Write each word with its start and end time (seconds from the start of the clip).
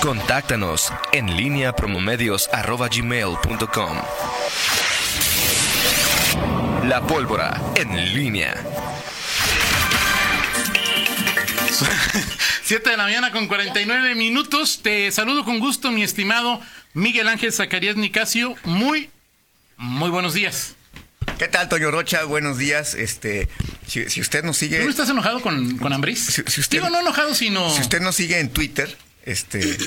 Contáctanos 0.00 0.92
en 1.12 1.36
línea 1.36 1.72
promomedios.com. 1.74 3.98
La 6.88 7.02
pólvora 7.06 7.60
en 7.76 8.14
línea. 8.14 8.54
7 12.64 12.88
de 12.90 12.96
la 12.96 13.02
mañana 13.04 13.30
con 13.32 13.46
49 13.46 14.14
minutos. 14.14 14.80
Te 14.82 15.10
saludo 15.12 15.44
con 15.44 15.58
gusto, 15.58 15.90
mi 15.90 16.02
estimado 16.02 16.60
Miguel 16.94 17.28
Ángel 17.28 17.52
Zacarías 17.52 17.96
Nicasio. 17.96 18.54
Muy, 18.64 19.10
muy 19.76 20.08
buenos 20.10 20.32
días. 20.34 20.74
¿Qué 21.38 21.48
tal, 21.48 21.68
Toño 21.68 21.90
Rocha? 21.90 22.24
Buenos 22.24 22.56
días. 22.58 22.94
Este, 22.94 23.48
si, 23.86 24.08
si 24.08 24.20
usted 24.20 24.44
nos 24.44 24.56
sigue. 24.56 24.78
¿Tú 24.78 24.84
no 24.84 24.90
estás 24.90 25.08
enojado 25.10 25.40
con, 25.42 25.76
con 25.78 25.92
Ambris? 25.92 26.24
Si- 26.26 26.42
si 26.46 26.60
usted- 26.60 26.78
Digo, 26.78 26.88
no 26.90 27.00
enojado, 27.00 27.34
sino. 27.34 27.68
Si 27.74 27.80
usted 27.82 28.00
nos 28.00 28.14
sigue 28.16 28.38
en 28.40 28.50
Twitter, 28.50 28.96
este, 29.24 29.78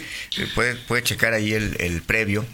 puede, 0.55 0.75
puede 0.75 1.04
checar 1.04 1.34
ahí 1.34 1.53
el, 1.53 1.76
el 1.80 2.02
previo. 2.02 2.45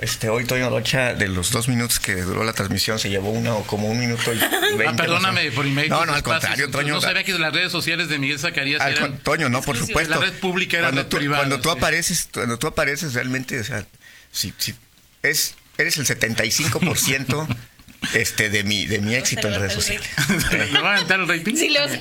Este, 0.00 0.28
hoy 0.28 0.44
Toño 0.44 0.70
Rocha, 0.70 1.14
de 1.14 1.28
los 1.28 1.52
dos 1.52 1.68
minutos 1.68 2.00
que 2.00 2.16
duró 2.16 2.42
la 2.42 2.52
transmisión, 2.52 2.98
se 2.98 3.10
llevó 3.10 3.30
uno 3.30 3.62
como 3.66 3.88
un 3.88 4.00
minuto 4.00 4.32
y 4.32 4.38
veinte. 4.76 4.86
Ah, 4.88 4.96
perdóname 4.96 5.48
o 5.48 5.52
por 5.52 5.66
email. 5.66 5.88
No, 5.88 6.04
no, 6.04 6.14
al 6.14 6.22
contrario, 6.22 6.68
Toño. 6.70 6.94
No 6.94 7.00
sabía 7.00 7.22
que 7.22 7.32
las 7.38 7.52
redes 7.52 7.70
sociales 7.70 8.08
de 8.08 8.18
Miguel 8.18 8.38
Zacarías 8.38 8.80
Al 8.80 8.92
eran. 8.92 9.18
Toño, 9.18 9.48
no, 9.48 9.62
por 9.62 9.76
supuesto. 9.76 10.14
La 10.14 10.20
red 10.20 10.32
pública 10.34 10.78
era 10.78 10.88
cuando 10.88 11.02
red 11.02 11.08
tú, 11.08 11.16
privada. 11.18 11.42
Cuando 11.42 11.60
tú 11.60 11.70
sí. 11.70 11.76
apareces, 11.78 12.28
cuando 12.32 12.58
tú 12.58 12.66
apareces 12.66 13.14
realmente, 13.14 13.60
o 13.60 13.64
sea, 13.64 13.86
si, 14.32 14.52
si 14.58 14.74
es, 15.22 15.54
eres 15.78 15.96
el 15.98 16.06
75% 16.06 17.56
este, 18.14 18.50
de 18.50 18.64
mi, 18.64 18.86
de 18.86 18.98
mi 19.00 19.14
éxito 19.14 19.46
en 19.46 19.60
redes 19.60 19.74
sociales. 19.74 20.08
¿Le 20.50 20.80
van 20.80 21.10
a 21.10 21.14
el 21.14 21.28
rating? 21.28 21.54
Sí, 21.54 21.68
le 21.68 21.80
vas 21.80 21.92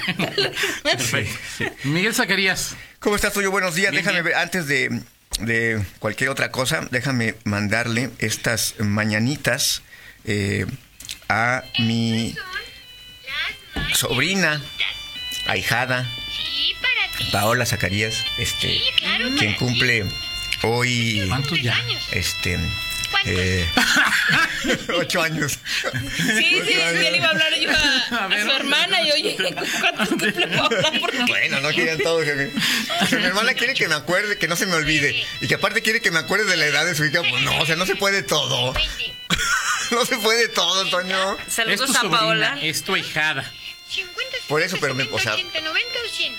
Perfecto. 0.83 1.31
Miguel 1.83 2.13
Zacarías. 2.15 2.75
¿Cómo 3.03 3.17
estás, 3.17 3.33
Toño? 3.33 3.51
Buenos 3.51 3.75
días. 3.75 3.91
Bien, 3.91 4.01
déjame 4.01 4.21
bien. 4.21 4.33
ver, 4.33 4.35
antes 4.35 4.65
de, 4.65 5.01
de 5.41 5.85
cualquier 5.99 6.29
otra 6.29 6.51
cosa, 6.51 6.87
déjame 6.89 7.35
mandarle 7.43 8.09
estas 8.19 8.75
mañanitas 8.79 9.81
eh, 10.23 10.65
a 11.27 11.63
mi 11.79 12.33
sobrina, 13.93 14.61
ahijada. 15.47 16.09
Paola 17.33 17.65
Zacarías, 17.65 18.23
este, 18.37 18.79
quien 19.37 19.55
cumple 19.55 20.05
hoy 20.61 21.29
este 22.13 22.57
¿Cuántos? 23.13 23.33
eh, 23.37 23.67
ocho 24.97 25.21
años. 25.21 25.59
Sí, 26.17 26.61
sí, 26.61 26.61
sí, 26.65 26.73
él 26.73 27.15
iba 27.15 27.27
a 27.27 27.29
hablar 27.29 27.53
yo 27.59 27.69
a, 27.71 28.15
A 28.17 28.25
a 28.25 28.27
ver. 28.27 28.43
su 28.43 28.51
hermana 28.51 29.01
y 29.03 29.11
oye, 29.11 29.37
¿cuánto 29.79 30.05
cumple? 30.07 30.31
Porque 30.99 31.19
Bueno, 31.27 31.61
no 31.61 31.69
quieren 31.69 31.97
todos. 31.99 32.25
jefe. 32.25 32.51
Pero 33.09 33.21
mi 33.21 33.27
hermana 33.27 33.53
quiere 33.53 33.73
que 33.73 33.87
me 33.87 33.95
acuerde, 33.95 34.37
que 34.37 34.47
no 34.47 34.55
se 34.55 34.65
me 34.65 34.73
olvide. 34.75 35.25
Y 35.41 35.47
que 35.47 35.55
aparte 35.55 35.81
quiere 35.81 36.01
que 36.01 36.11
me 36.11 36.19
acuerde 36.19 36.45
de 36.45 36.57
la 36.57 36.65
edad 36.65 36.85
de 36.85 36.95
su 36.95 37.05
hija. 37.05 37.21
Pues 37.21 37.41
no, 37.43 37.57
o 37.59 37.65
sea, 37.65 37.75
no 37.75 37.85
se 37.85 37.95
puede 37.95 38.23
todo. 38.23 38.73
No 39.91 40.05
se 40.05 40.17
puede 40.17 40.47
todo, 40.47 40.81
Antonio. 40.81 41.37
Saludos 41.47 41.95
a 41.95 42.09
Paola. 42.09 42.57
es 42.61 42.83
tu 42.83 42.95
ahijada. 42.95 43.43
50, 43.89 44.37
Por 44.47 44.63
eso, 44.63 44.77
pero 44.81 44.95
me- 44.95 45.03
70, 45.03 45.15
o 45.15 45.19
sea- 45.23 45.33
80, 45.35 45.61
90 45.61 45.89
o 46.03 46.09
100. 46.09 46.35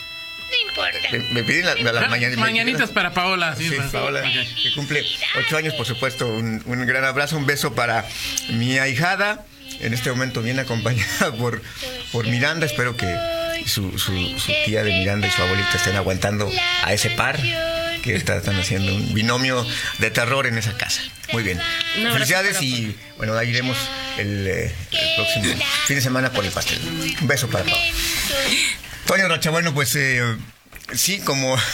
No 0.62 0.68
importa. 0.70 0.98
Me, 1.12 1.18
me 1.30 1.42
piden 1.44 1.66
la- 1.84 1.92
las 1.92 2.10
mañanitas. 2.10 2.40
Mañanitas 2.40 2.90
para 2.90 3.12
Paola. 3.12 3.54
Sí, 3.56 3.68
Sí, 3.68 3.76
para- 3.76 3.90
Paola, 3.90 4.22
que 4.22 4.72
cumple 4.74 5.04
ocho 5.38 5.56
años, 5.56 5.74
por 5.74 5.86
supuesto. 5.86 6.26
Un, 6.28 6.62
un 6.66 6.86
gran 6.86 7.04
abrazo, 7.04 7.36
un 7.36 7.46
beso 7.46 7.74
para 7.74 8.04
mi 8.50 8.78
ahijada. 8.78 9.44
En 9.80 9.92
este 9.94 10.10
momento 10.10 10.42
viene 10.42 10.60
acompañada 10.62 11.32
por, 11.38 11.62
por 12.12 12.26
Miranda. 12.26 12.66
Espero 12.66 12.96
que 12.96 13.06
su, 13.66 13.98
su- 13.98 14.38
su 14.38 14.52
tía 14.64 14.82
de 14.84 14.92
Miranda 14.92 15.26
y 15.26 15.30
su 15.30 15.42
abuelita 15.42 15.76
estén 15.76 15.96
aguantando 15.96 16.50
a 16.82 16.92
ese 16.92 17.10
par 17.10 17.38
que 18.02 18.14
está- 18.14 18.36
están 18.36 18.58
haciendo 18.60 18.94
un 18.94 19.14
binomio 19.14 19.66
de 19.98 20.10
terror 20.10 20.46
en 20.46 20.58
esa 20.58 20.76
casa. 20.76 21.00
Muy 21.32 21.42
bien. 21.42 21.58
Felicidades 22.12 22.60
y 22.60 22.94
bueno, 23.16 23.34
ahí 23.36 23.48
iremos 23.48 23.76
el, 24.18 24.46
eh, 24.46 24.74
el 24.92 25.14
próximo 25.16 25.44
fin 25.86 25.96
de 25.96 26.02
semana 26.02 26.30
por 26.30 26.44
el 26.44 26.50
pastel. 26.52 26.78
Un 27.20 27.26
beso 27.26 27.48
para 27.48 27.64
Pau. 27.64 27.78
Toño 29.06 29.28
Rocha, 29.28 29.50
bueno, 29.50 29.74
pues 29.74 29.94
eh, 29.96 30.22
sí, 30.94 31.20
como... 31.20 31.56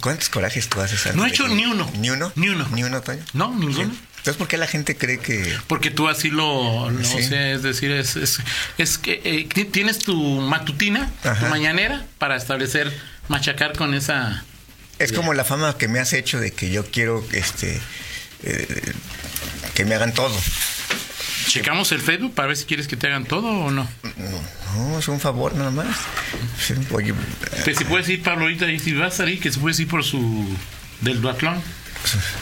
¿Cuántos 0.00 0.28
corajes 0.28 0.68
tú 0.68 0.80
haces? 0.80 1.00
antes 1.06 1.16
No 1.16 1.24
he 1.24 1.28
hecho 1.28 1.46
ni 1.48 1.64
uno. 1.64 1.90
¿Ni 1.98 2.10
uno? 2.10 2.32
Ni 2.34 2.48
uno. 2.48 2.68
¿Ni 2.72 2.82
uno, 2.84 3.00
Toño? 3.02 3.22
No, 3.32 3.54
ninguno. 3.54 3.90
Entonces, 4.16 4.36
¿por 4.36 4.48
qué 4.48 4.56
la 4.56 4.66
gente 4.66 4.96
cree 4.96 5.18
que...? 5.18 5.56
Porque 5.66 5.90
tú 5.90 6.08
así 6.08 6.30
lo, 6.30 6.90
lo 6.90 7.04
Sí. 7.04 7.22
sé, 7.22 7.52
es 7.52 7.62
decir, 7.62 7.90
es, 7.90 8.16
es, 8.16 8.38
es 8.78 8.98
que 8.98 9.20
eh, 9.24 9.48
ti- 9.52 9.64
tienes 9.66 9.98
tu 9.98 10.14
matutina, 10.40 11.10
tu 11.40 11.46
mañanera, 11.46 12.06
para 12.18 12.36
establecer, 12.36 12.92
machacar 13.28 13.76
con 13.76 13.94
esa... 13.94 14.44
Es 14.98 15.12
como 15.12 15.34
la 15.34 15.44
fama 15.44 15.76
que 15.76 15.88
me 15.88 15.98
has 16.00 16.12
hecho 16.12 16.40
de 16.40 16.52
que 16.52 16.70
yo 16.70 16.86
quiero 16.90 17.24
este 17.32 17.80
eh, 18.44 18.92
que 19.74 19.84
me 19.84 19.94
hagan 19.96 20.14
todo. 20.14 20.34
Checamos 21.48 21.90
el 21.92 22.00
Facebook 22.00 22.32
para 22.34 22.48
ver 22.48 22.56
si 22.56 22.64
quieres 22.64 22.86
que 22.86 22.96
te 22.96 23.08
hagan 23.08 23.24
todo 23.24 23.48
o 23.48 23.70
no. 23.72 23.88
No, 24.16 24.40
es 24.98 25.08
un 25.08 25.20
favor 25.20 25.54
nada 25.54 25.70
más. 25.70 25.96
Oye, 26.92 27.14
Que 27.64 27.74
si 27.74 27.84
puedes 27.84 28.08
ir, 28.08 28.22
Pablo, 28.22 28.42
ahorita, 28.44 28.70
y 28.70 28.78
si 28.78 28.92
vas 28.94 29.14
a 29.14 29.16
salir, 29.18 29.40
que 29.40 29.50
si 29.52 29.58
puedes 29.58 29.78
ir 29.80 29.88
por 29.88 30.04
su... 30.04 30.46
del 31.00 31.20
duatlón, 31.20 31.60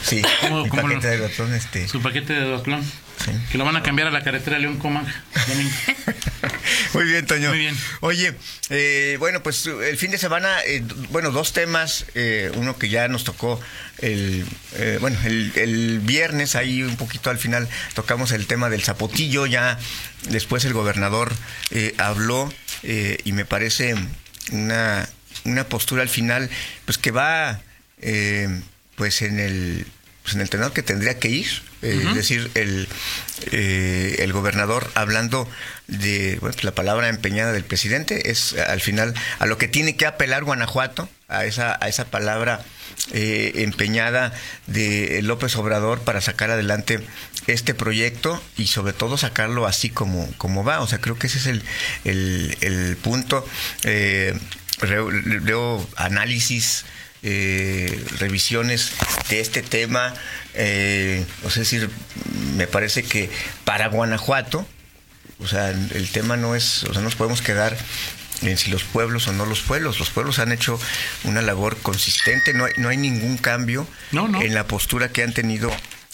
sí, 0.03 0.21
¿Cómo- 0.41 0.63
mi 0.63 0.69
cómo 0.69 0.81
paquete 0.83 1.17
lo- 1.17 1.23
de 1.23 1.27
ratón, 1.29 1.53
este... 1.53 1.87
su 1.87 2.01
paquete 2.01 2.33
de 2.33 2.41
duatlón. 2.41 2.83
Sí. 3.23 3.31
Que 3.51 3.57
lo 3.57 3.63
van 3.63 3.75
a 3.75 3.83
cambiar 3.83 4.07
a 4.07 4.11
la 4.11 4.23
carretera 4.23 4.57
León 4.59 4.79
domingo. 4.79 5.05
Muy 6.93 7.05
bien, 7.05 7.25
Toño. 7.25 7.49
Muy 7.49 7.59
bien. 7.59 7.77
Oye, 8.01 8.33
eh, 8.69 9.15
bueno, 9.19 9.41
pues 9.43 9.65
el 9.67 9.97
fin 9.97 10.11
de 10.11 10.17
semana, 10.17 10.49
eh, 10.65 10.83
bueno, 11.09 11.31
dos 11.31 11.53
temas. 11.53 12.05
eh, 12.15 12.51
uno 12.55 12.77
que 12.77 12.89
ya 12.89 13.07
nos 13.07 13.23
tocó 13.23 13.61
el, 13.99 14.45
eh, 14.75 14.97
bueno, 14.99 15.17
el, 15.25 15.51
el 15.55 15.99
viernes, 15.99 16.55
ahí 16.55 16.83
un 16.83 16.97
poquito 16.97 17.29
al 17.29 17.37
final 17.37 17.69
tocamos 17.93 18.31
el 18.31 18.45
tema 18.47 18.69
del 18.69 18.83
zapotillo. 18.83 19.45
Ya 19.45 19.77
después 20.29 20.65
el 20.65 20.73
gobernador 20.73 21.31
eh, 21.71 21.93
habló 21.97 22.51
eh, 22.83 23.19
y 23.23 23.31
me 23.31 23.45
parece 23.45 23.95
una, 24.51 25.07
una 25.45 25.63
postura 25.65 26.01
al 26.01 26.09
final, 26.09 26.49
pues 26.85 26.97
que 26.97 27.11
va, 27.11 27.61
eh, 28.01 28.49
pues 28.95 29.21
en 29.21 29.39
el, 29.39 29.85
pues 30.23 30.35
en 30.35 30.41
el 30.41 30.49
tenor 30.49 30.73
que 30.73 30.83
tendría 30.83 31.19
que 31.19 31.29
ir. 31.29 31.47
eh, 31.81 32.01
Es 32.09 32.15
decir, 32.15 32.49
el, 32.55 32.87
eh, 33.51 34.15
el 34.19 34.31
gobernador 34.33 34.89
hablando 34.95 35.49
de 35.87 36.37
bueno, 36.39 36.53
pues 36.53 36.63
la 36.63 36.71
palabra 36.73 37.09
empeñada 37.09 37.51
del 37.51 37.65
presidente 37.65 38.31
es 38.31 38.53
al 38.53 38.79
final 38.81 39.13
a 39.39 39.45
lo 39.45 39.57
que 39.57 39.67
tiene 39.67 39.95
que 39.97 40.05
apelar 40.05 40.43
Guanajuato, 40.43 41.09
a 41.27 41.45
esa, 41.45 41.77
a 41.81 41.89
esa 41.89 42.05
palabra 42.05 42.63
eh, 43.11 43.51
empeñada 43.55 44.31
de 44.67 45.21
López 45.23 45.55
Obrador 45.57 45.99
para 46.01 46.21
sacar 46.21 46.51
adelante 46.51 46.99
este 47.47 47.73
proyecto 47.73 48.41
y 48.55 48.67
sobre 48.67 48.93
todo 48.93 49.17
sacarlo 49.17 49.65
así 49.65 49.89
como, 49.89 50.31
como 50.37 50.63
va. 50.63 50.79
O 50.79 50.87
sea, 50.87 50.99
creo 50.99 51.17
que 51.19 51.27
ese 51.27 51.39
es 51.39 51.47
el, 51.47 51.63
el, 52.05 52.57
el 52.61 52.95
punto. 52.97 53.45
Eh, 53.83 54.33
leo 55.43 55.85
análisis 55.97 56.85
eh, 57.23 58.03
revisiones 58.19 58.91
de 59.29 59.39
este 59.39 59.61
tema. 59.61 60.13
Eh, 60.53 61.25
o 61.43 61.49
sea, 61.49 61.63
es 61.63 61.71
decir, 61.71 61.89
me 62.55 62.67
parece 62.67 63.03
que 63.03 63.29
para 63.63 63.87
Guanajuato, 63.87 64.67
o 65.39 65.47
sea, 65.47 65.69
el 65.69 66.09
tema 66.11 66.37
no 66.37 66.55
es, 66.55 66.83
o 66.83 66.87
sea, 66.93 66.95
no 66.95 67.01
nos 67.01 67.15
podemos 67.15 67.41
quedar 67.41 67.75
en 68.41 68.57
si 68.57 68.69
los 68.71 68.83
pueblos 68.83 69.27
o 69.27 69.33
no 69.33 69.45
los 69.45 69.61
pueblos. 69.61 69.99
Los 69.99 70.09
pueblos 70.09 70.39
han 70.39 70.51
hecho 70.51 70.79
una 71.23 71.41
labor 71.41 71.77
consistente, 71.77 72.53
no 72.53 72.65
hay, 72.65 72.73
no 72.77 72.89
hay 72.89 72.97
ningún 72.97 73.37
cambio 73.37 73.87
No, 74.11 74.27
no. 74.27 74.41
en 74.41 74.53
la 74.53 74.67
postura 74.67 75.09
que 75.09 75.23
han 75.23 75.33
tenido 75.33 75.71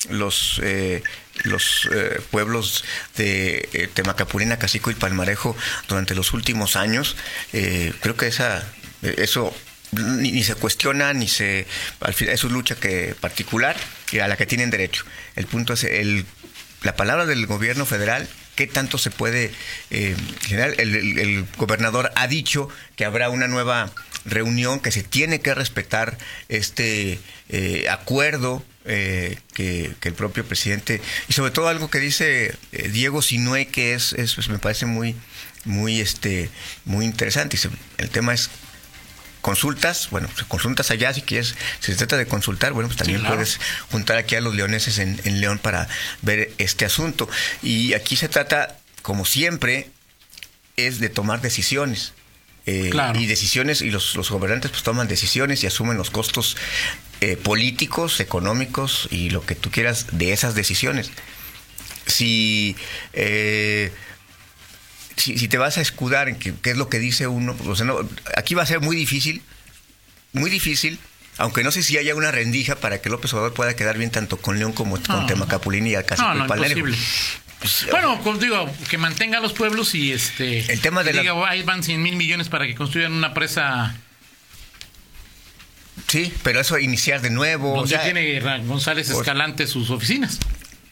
los 0.09 0.62
eh, 0.64 1.03
los 1.44 1.88
eh, 1.92 2.22
pueblos 2.31 2.84
de 3.18 3.69
eh, 3.74 3.90
Temacapurina, 3.94 4.59
Cacico 4.59 4.92
y 4.92 4.96
Palmarejo 4.96 5.56
durante 5.88 6.16
los 6.16 6.34
últimos 6.34 6.75
años. 6.75 7.16
Eh, 7.53 7.94
creo 8.02 8.16
que 8.16 8.28
esa 8.28 8.64
eso 9.02 9.56
ni, 9.92 10.32
ni 10.32 10.44
se 10.44 10.56
cuestiona 10.56 11.14
ni 11.14 11.28
se 11.28 11.66
al 12.00 12.13
final 12.13 12.34
es 12.34 12.44
una 12.44 12.54
lucha 12.54 12.75
que 12.75 13.16
particular 13.19 13.75
y 14.12 14.19
a 14.19 14.28
la 14.28 14.38
que 14.38 14.46
tienen 14.46 14.69
derecho. 14.69 15.06
El 15.36 15.46
punto 15.46 15.74
es 15.74 15.84
el 15.84 16.25
la 16.81 16.96
palabra 16.96 17.25
del 17.25 17.46
gobierno 17.46 17.86
federal 17.86 18.28
qué 18.56 18.68
tanto 18.68 18.98
se 18.98 19.10
puede 19.10 19.52
eh, 19.90 20.16
generar. 20.42 20.75
El, 20.80 21.46
gobernador 21.58 22.12
ha 22.16 22.28
dicho 22.28 22.68
que 22.96 23.06
habrá 23.06 23.30
una 23.30 23.48
nueva 23.48 23.92
reunión, 24.25 24.81
que 24.81 24.92
se 24.92 25.02
tiene 25.02 25.40
que 25.40 25.56
respetar 25.56 26.18
este 26.50 27.19
eh, 27.48 27.86
acuerdo 27.90 28.63
eh, 28.86 29.38
que, 29.54 29.96
el 30.02 30.13
propio 30.13 30.44
presidente 30.46 31.02
y 31.28 31.34
sobre 31.34 31.52
todo 31.52 31.68
algo 31.68 31.90
que 31.90 32.00
dice 32.00 32.56
eh, 32.72 32.90
Diego 32.90 33.22
Sinue 33.22 33.68
que 33.68 33.94
es, 33.94 34.13
es 34.13 34.36
pues, 34.36 34.50
me 34.50 34.60
parece 34.60 34.86
muy 34.86 35.16
muy 35.63 36.00
este 36.02 36.50
muy 36.86 37.06
interesante. 37.06 37.58
El 37.98 38.10
tema 38.10 38.34
es 38.34 38.50
consultas, 39.41 40.09
bueno, 40.12 40.27
pues, 40.33 40.45
consultas 40.47 40.91
allá 40.91 41.13
si 41.13 41.21
quieres, 41.21 41.56
si 41.80 41.91
se 41.91 41.97
trata 41.97 42.18
de 42.18 42.25
consultar, 42.27 42.74
bueno, 42.74 42.88
pues 42.89 42.97
también 42.97 43.19
claro. 43.21 43.36
puedes 43.36 43.59
juntar 43.91 44.18
aquí 44.18 44.36
a 44.36 44.41
los 44.41 44.56
leoneses 44.56 44.97
en, 45.00 45.19
en 45.24 45.41
León 45.41 45.59
para 45.59 45.88
ver 46.21 46.51
este 46.57 46.86
asunto. 46.86 47.30
Y 47.63 47.94
aquí 47.94 48.15
se 48.15 48.27
trata, 48.30 48.77
como 49.01 49.25
siempre, 49.25 49.89
es 50.77 51.00
de 51.00 51.09
tomar 51.09 51.41
decisiones. 51.41 52.13
eh, 52.65 52.89
Claro. 52.91 53.19
y 53.19 53.25
decisiones, 53.25 53.81
y 53.81 53.89
los, 53.89 54.15
los 54.15 54.30
gobernantes 54.30 54.69
pues 54.71 54.83
toman 54.83 55.07
decisiones 55.07 55.63
y 55.63 55.68
asumen 55.68 55.97
los 55.97 56.09
costos 56.12 56.56
eh, 57.21 57.36
políticos, 57.36 58.19
económicos 58.19 59.07
y 59.12 59.30
lo 59.31 59.45
que 59.45 59.56
tú 59.56 59.71
quieras 59.71 60.06
de 60.12 60.33
esas 60.33 60.53
decisiones. 60.56 61.09
Si, 62.06 62.75
eh, 63.13 63.91
si, 65.19 65.38
si 65.38 65.48
te 65.48 65.57
vas 65.57 65.77
a 65.77 65.81
escudar 65.81 66.30
en 66.30 66.36
qué 66.38 66.54
es 66.63 66.77
lo 66.77 66.89
que 66.89 66.98
dice 67.00 67.27
uno, 67.27 67.56
pues, 67.56 67.69
o 67.69 67.75
sea, 67.75 67.86
no, 67.86 68.00
aquí 68.36 68.56
va 68.56 68.63
a 68.63 68.66
ser 68.66 68.80
muy 68.80 68.95
difícil, 68.95 69.42
muy 70.33 70.50
difícil, 70.50 70.98
aunque 71.38 71.63
no 71.63 71.71
sé 71.71 71.83
si 71.83 71.98
haya 71.98 72.16
una 72.16 72.31
rendija 72.31 72.75
para 72.75 73.01
que 73.01 73.10
López 73.10 73.31
Obrador 73.33 73.54
pueda 73.54 73.75
quedar 73.75 73.98
bien 73.98 74.12
tanto 74.12 74.38
con 74.38 74.57
León 74.60 74.74
como 74.74 75.00
con 75.01 75.21
No. 75.21 75.25
Temacapulín 75.25 75.88
y 75.88 75.95
Alcázar 75.95 76.36
No, 76.36 76.45
no, 76.45 76.54
imposible. 76.56 76.98
Pues, 77.60 77.88
Bueno, 77.92 78.21
como 78.24 78.38
digo, 78.38 78.69
que 78.89 78.98
mantenga 78.98 79.38
a 79.39 79.42
los 79.42 79.51
pueblos 79.54 79.94
y 79.94 80.13
este. 80.13 80.71
El 80.71 80.80
tema 80.80 81.04
de 81.04 81.12
la- 81.13 81.22
diga, 81.22 81.33
"Oh, 81.33 81.45
ahí 81.45 81.62
van 81.63 81.83
100 81.83 82.01
mil 82.01 82.15
millones 82.15 82.48
para 82.48 82.65
que 82.65 82.74
construyan 82.75 83.12
una 83.12 83.33
presa 83.33 83.95
Sí, 86.07 86.33
pero 86.44 86.60
eso 86.62 86.80
iniciar 86.80 87.22
de 87.22 87.30
nuevo. 87.30 87.74
o 87.74 87.86
sea, 87.88 88.04
tiene 88.04 88.39
González 88.65 89.07
pues- 89.07 89.19
Escalante 89.19 89.68
sus 89.68 89.89
oficinas. 89.89 90.39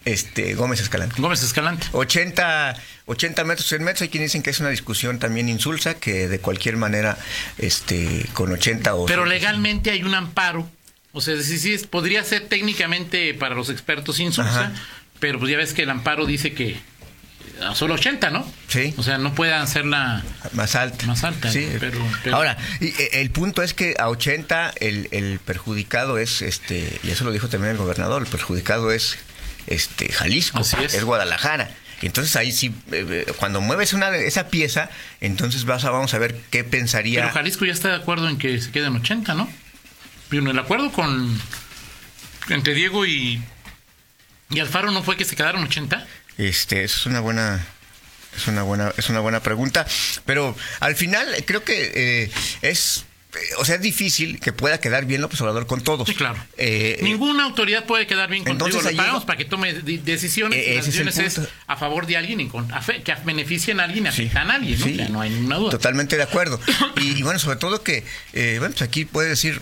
Este 0.08 0.54
Gómez 0.56 0.80
Escalante. 0.82 1.22
Gómez 1.22 1.44
Escalante. 1.44 1.88
80, 1.92 2.76
80 3.06 3.44
metros, 3.44 3.68
100 3.68 3.84
metros, 3.84 4.02
hay 4.02 4.10
quien 4.10 4.24
dicen 4.24 4.42
que 4.44 4.50
es 4.50 4.60
una 4.60 4.70
discusión 4.70 5.20
también 5.20 5.50
insulsa, 5.50 5.96
que 5.96 6.28
de 6.28 6.40
cualquier 6.40 6.78
manera, 6.78 7.18
este, 7.58 8.26
con 8.34 8.52
80 8.52 8.96
o... 8.96 9.06
Pero 9.06 9.24
100, 9.24 9.30
legalmente 9.30 9.92
hay 9.92 10.04
un 10.04 10.16
amparo. 10.16 10.70
O 11.14 11.22
sea, 11.22 11.42
sí, 11.42 11.58
sí, 11.58 11.78
podría 11.90 12.24
ser 12.24 12.48
técnicamente 12.48 13.34
para 13.34 13.56
los 13.56 13.70
expertos 13.70 14.20
insulsa, 14.20 14.50
Ajá. 14.68 14.72
pero 15.20 15.40
pues 15.40 15.52
ya 15.52 15.58
ves 15.58 15.74
que 15.74 15.84
el 15.84 15.90
amparo 15.90 16.26
dice 16.26 16.54
que 16.54 16.78
a 17.62 17.74
solo 17.74 17.96
80, 17.96 18.30
¿no? 18.30 18.46
Sí. 18.68 18.94
O 18.98 19.04
sea, 19.04 19.18
no 19.18 19.34
puedan 19.34 19.62
hacerla 19.62 20.24
Más 20.54 20.76
alta. 20.76 21.08
más 21.08 21.24
alta. 21.24 21.52
Sí, 21.52 21.68
pero, 21.80 22.00
pero- 22.24 22.36
Ahora, 22.36 22.56
y, 22.80 22.88
eh, 22.90 23.10
el 23.14 23.32
punto 23.32 23.64
es 23.64 23.74
que 23.74 23.96
a 23.98 24.10
80 24.10 24.74
el, 24.80 25.08
el 25.12 25.40
perjudicado 25.40 26.20
es, 26.20 26.44
este, 26.44 27.00
y 27.04 27.10
eso 27.10 27.24
lo 27.26 27.32
dijo 27.32 27.48
también 27.50 27.72
el 27.72 27.78
gobernador, 27.78 28.22
el 28.22 28.28
perjudicado 28.28 28.92
es 28.92 29.18
este 29.68 30.12
Jalisco, 30.12 30.60
Así 30.60 30.76
es. 30.84 31.04
Guadalajara. 31.04 31.70
Entonces 32.02 32.36
ahí 32.36 32.52
sí, 32.52 32.74
eh, 32.92 33.26
eh, 33.28 33.34
cuando 33.38 33.60
mueves 33.60 33.94
una 33.94 34.16
esa 34.16 34.50
pieza, 34.50 34.90
entonces 35.20 35.66
vas 35.66 35.84
a, 35.84 35.90
vamos 35.90 36.14
a 36.14 36.20
ver 36.20 36.40
qué 36.52 36.64
pensaría. 36.64 37.22
Pero 37.22 37.34
Jalisco 37.34 37.66
ya 37.66 37.74
está 37.74 37.90
de 37.90 37.96
acuerdo 37.96 38.30
en 38.30 38.38
que 38.38 38.60
se 38.62 38.72
queden 38.72 38.96
80, 38.96 39.34
¿no? 39.34 39.50
Pero 40.30 40.44
en 40.44 40.50
el 40.50 40.60
acuerdo 40.60 40.92
con 40.92 41.42
entre 42.50 42.74
Diego 42.74 43.06
y, 43.06 43.42
y 44.50 44.60
Alfaro 44.60 44.92
no 44.92 45.04
fue 45.04 45.18
que 45.18 45.26
se 45.26 45.36
quedaron 45.36 45.64
80. 45.64 46.06
Este, 46.38 46.84
eso 46.84 47.00
es 47.00 47.06
una 47.08 47.20
buena, 47.20 47.66
es 48.36 48.48
una 48.48 48.62
buena, 48.62 48.94
es 48.96 49.10
una 49.10 49.20
buena 49.20 49.40
pregunta. 49.42 49.88
Pero 50.26 50.56
al 50.80 50.96
final 50.96 51.28
creo 51.46 51.64
que 51.64 51.92
eh, 51.96 52.32
es, 52.62 53.06
o 53.60 53.66
sea, 53.66 53.76
es 53.76 53.82
difícil 53.82 54.40
que 54.40 54.54
pueda 54.54 54.80
quedar 54.80 55.06
bien 55.06 55.22
López 55.22 55.40
Obrador 55.42 55.68
con 55.68 55.82
todos. 55.82 56.08
Sí, 56.08 56.16
claro. 56.16 56.38
Eh, 56.58 56.98
Ninguna 57.02 57.44
autoridad 57.44 57.86
puede 57.86 58.08
quedar 58.08 58.30
bien 58.30 58.44
Lo 58.46 58.52
ahí 58.66 58.96
pagamos 58.96 59.26
para 59.26 59.38
que 59.38 59.46
tome 59.46 59.74
de- 59.74 59.98
decisiones. 60.00 60.58
Eh, 60.58 60.78
ese 60.78 60.86
decisiones 60.88 61.18
es, 61.20 61.42
a 61.68 61.76
favor 61.78 62.08
de 62.08 62.18
alguien 62.18 62.40
y 62.40 62.48
con, 62.48 62.72
a 62.74 62.82
fe- 62.82 63.04
que 63.04 63.14
beneficien 63.26 63.80
a 63.80 63.84
alguien 63.84 64.06
y 64.08 64.12
Sí, 64.12 64.24
afectan 64.24 64.50
a 64.50 64.56
alguien, 64.56 64.80
¿no? 64.80 64.86
sí. 64.86 65.00
Hay 65.20 65.30
ninguna 65.30 65.58
duda. 65.58 65.72
Totalmente 65.72 66.16
de 66.18 66.24
acuerdo. 66.24 66.60
Y, 67.02 67.20
y 67.20 67.22
bueno, 67.24 67.38
sobre 67.40 67.58
todo 67.58 67.84
que, 67.84 68.04
eh, 68.34 68.56
bueno, 68.60 68.74
pues 68.74 68.82
aquí 68.88 69.06
puede 69.06 69.30
decir, 69.30 69.62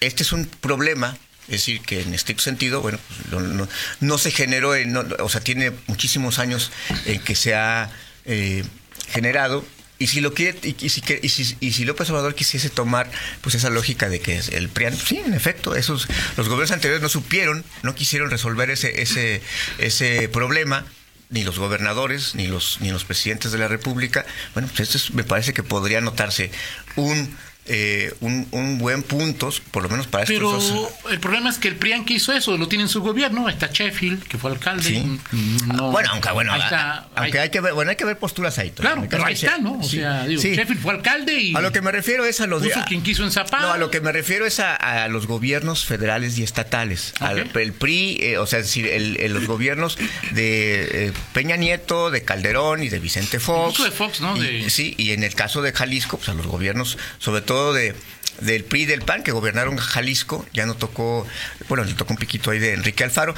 este 0.00 0.22
es 0.22 0.32
un 0.32 0.44
problema, 0.46 1.16
es 1.46 1.52
decir, 1.52 1.80
que 1.80 2.02
en 2.02 2.12
estricto 2.14 2.42
sentido, 2.42 2.82
bueno, 2.82 2.98
pues, 3.08 3.32
no, 3.32 3.40
no- 3.40 3.68
no 4.00 4.18
se 4.18 4.30
generó, 4.32 4.74
en- 4.74 4.92
no- 4.92 5.06
o 5.20 5.28
sea, 5.28 5.40
tiene 5.40 5.72
muchísimos 5.86 6.38
años 6.38 6.72
en 7.06 7.20
que 7.22 7.34
se 7.34 7.54
ha 7.54 7.90
eh, 8.26 8.64
generado. 9.08 9.64
Y 10.00 10.06
si 10.06 10.20
lo 10.20 10.32
quiere, 10.32 10.56
y, 10.62 10.76
y 10.78 10.88
si, 10.90 11.02
y 11.22 11.28
si- 11.28 11.56
y 11.60 11.72
si 11.72 11.84
López 11.84 12.08
Obrador 12.10 12.34
quisiese 12.36 12.70
tomar 12.70 13.10
pues 13.40 13.54
esa 13.56 13.68
lógica 13.68 14.08
de 14.08 14.20
que 14.20 14.36
es 14.36 14.48
el 14.50 14.68
PRIAN, 14.68 14.96
sí, 14.96 15.16
en 15.18 15.34
efecto, 15.34 15.74
esos 15.74 16.06
los 16.36 16.48
gobiernos 16.48 16.70
anteriores 16.70 17.02
no 17.02 17.08
supieron, 17.08 17.64
no 17.82 17.94
quisieron 17.96 18.30
resolver 18.30 18.70
ese, 18.70 19.02
ese, 19.02 19.42
ese 19.78 20.28
problema 20.28 20.84
ni 21.30 21.42
los 21.44 21.58
gobernadores, 21.58 22.34
ni 22.36 22.46
los, 22.46 22.78
ni 22.80 22.90
los 22.90 23.04
presidentes 23.04 23.50
de 23.52 23.58
la 23.58 23.68
República. 23.68 24.24
Bueno, 24.54 24.68
pues 24.68 24.80
esto 24.80 24.96
es- 24.98 25.10
me 25.14 25.24
parece 25.24 25.52
que 25.52 25.62
podría 25.64 26.00
notarse 26.00 26.50
un, 26.96 27.36
eh, 27.68 28.12
un, 28.20 28.46
un 28.50 28.78
buen 28.78 29.02
punto, 29.02 29.50
por 29.70 29.82
lo 29.82 29.88
menos 29.88 30.06
para 30.06 30.24
estos 30.24 30.36
Pero 30.36 30.52
dos. 30.52 30.88
el 31.10 31.20
problema 31.20 31.50
es 31.50 31.58
que 31.58 31.68
el 31.68 31.76
PRIAN 31.76 32.04
que 32.04 32.14
hizo 32.14 32.32
eso 32.32 32.56
lo 32.56 32.68
tiene 32.68 32.84
en 32.84 32.88
su 32.88 33.00
gobierno. 33.02 33.48
Está 33.48 33.68
Sheffield, 33.72 34.22
que 34.24 34.38
fue 34.38 34.50
alcalde. 34.50 34.82
Sí. 34.84 34.98
Mm, 35.32 35.76
no- 35.76 35.90
bueno, 35.90 36.08
aunque 36.12 36.30
bueno, 36.32 36.54
está, 36.56 36.92
a- 36.94 37.08
aunque 37.16 37.38
hay 37.38 37.50
que 37.50 37.60
ver, 37.60 37.74
bueno, 37.74 37.90
hay 37.90 37.96
que 37.96 38.04
ver 38.04 38.18
posturas 38.18 38.58
ahí. 38.58 38.70
Claro, 38.70 39.06
pero 39.08 39.24
ahí 39.24 39.34
está, 39.34 39.58
¿no? 39.58 39.78
O 39.78 39.82
sí, 39.82 39.98
sea, 39.98 40.26
digo, 40.26 40.40
sí. 40.42 40.54
Sheffield 40.54 40.80
fue 40.82 40.92
alcalde 40.94 41.34
y 41.40 41.54
A 41.54 41.60
lo 41.60 41.72
que 41.72 41.80
me 41.82 41.92
refiero 41.92 42.24
es 42.24 42.40
a 42.40 42.46
los 42.46 42.62
puso 42.62 42.80
quien 42.86 43.02
quiso 43.02 43.24
en 43.24 43.30
Zapata. 43.32 43.60
No, 43.66 43.72
a 43.72 43.78
lo 43.78 43.90
que 43.90 44.00
me 44.00 44.12
refiero 44.12 44.46
es 44.46 44.60
a, 44.60 44.74
a 44.74 45.08
los 45.08 45.26
gobiernos 45.26 45.84
federales 45.84 46.38
y 46.38 46.42
estatales. 46.42 47.14
Al- 47.20 47.50
el 47.54 47.72
PRI, 47.72 48.18
eh, 48.22 48.38
o 48.38 48.46
sea, 48.46 48.58
es 48.60 48.66
decir, 48.66 48.86
el- 48.86 49.18
el- 49.20 49.32
los 49.34 49.46
gobiernos 49.46 49.98
de 50.32 51.06
eh, 51.08 51.12
Peña 51.32 51.56
Nieto, 51.56 52.10
de 52.10 52.22
Calderón 52.22 52.82
y 52.82 52.88
de 52.88 52.98
Vicente 52.98 53.38
Fox. 53.40 53.70
Incluso 53.72 53.84
de 53.84 53.90
Fox, 53.96 54.20
¿no? 54.20 54.36
Y- 54.36 54.62
De- 54.64 54.70
sí, 54.70 54.94
y 54.96 55.10
en 55.12 55.22
el 55.22 55.34
caso 55.34 55.62
de 55.62 55.72
Jalisco, 55.72 56.16
pues 56.16 56.28
a 56.28 56.34
los 56.34 56.46
gobiernos, 56.46 56.98
sobre 57.18 57.40
todo 57.42 57.57
de 57.72 57.94
del 58.40 58.62
PRI 58.64 58.86
del 58.86 59.02
PAN, 59.02 59.24
que 59.24 59.32
gobernaron 59.32 59.76
Jalisco, 59.78 60.46
ya 60.52 60.64
no 60.64 60.76
tocó, 60.76 61.26
bueno, 61.68 61.82
le 61.84 61.94
tocó 61.94 62.12
un 62.12 62.18
piquito 62.18 62.52
ahí 62.52 62.60
de 62.60 62.72
Enrique 62.72 63.02
Alfaro. 63.02 63.34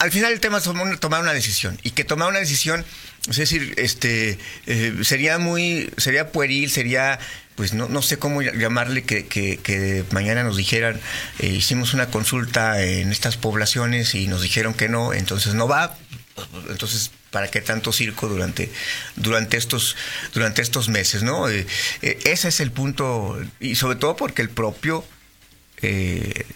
Al 0.00 0.10
final 0.10 0.32
el 0.32 0.40
tema 0.40 0.58
es 0.58 0.64
tomar 0.64 1.20
una- 1.20 1.32
decisión 1.32 1.78
y 1.84 1.90
que 1.92 2.04
tomar 2.04 2.28
una 2.28 2.38
decisión, 2.40 2.84
es 3.28 3.36
decir, 3.36 3.74
este 3.76 4.38
eh, 4.66 4.94
sería 5.02 5.38
muy, 5.38 5.92
sería 5.98 6.32
pueril, 6.32 6.70
sería, 6.70 7.20
pues 7.54 7.72
no, 7.74 7.88
no 7.88 8.02
sé 8.02 8.18
cómo 8.18 8.40
llamarle 8.42 9.04
que 9.04 10.04
mañana 10.10 10.42
nos 10.42 10.56
dijeran, 10.56 10.98
eh, 11.38 11.46
hicimos 11.48 11.94
una 11.94 12.06
consulta 12.06 12.82
en 12.82 13.12
estas 13.12 13.36
poblaciones 13.36 14.14
y 14.16 14.26
nos 14.26 14.40
dijeron 14.42 14.74
que 14.74 14.88
no, 14.88 15.12
entonces 15.12 15.54
no 15.54 15.68
va, 15.68 15.96
entonces 16.68 17.10
para 17.30 17.48
qué 17.50 17.60
tanto 17.60 17.92
circo 17.92 18.28
durante 18.28 18.70
durante 19.16 19.56
estos 19.56 19.96
durante 20.34 20.62
estos 20.62 20.88
meses, 20.88 21.22
¿no? 21.22 21.48
Eh, 21.48 21.66
eh, 22.02 22.18
ese 22.24 22.48
es 22.48 22.60
el 22.60 22.70
punto 22.72 23.38
y 23.60 23.74
sobre 23.76 23.96
todo 23.96 24.16
porque 24.16 24.42
el 24.42 24.50
propio 24.50 25.04
eh, 25.82 26.46